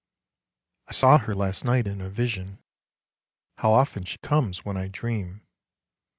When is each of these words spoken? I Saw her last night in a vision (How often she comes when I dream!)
I 0.87 0.93
Saw 0.93 1.19
her 1.19 1.35
last 1.35 1.63
night 1.63 1.85
in 1.85 2.01
a 2.01 2.09
vision 2.09 2.57
(How 3.59 3.73
often 3.73 4.03
she 4.03 4.17
comes 4.17 4.65
when 4.65 4.75
I 4.75 4.87
dream!) 4.87 5.43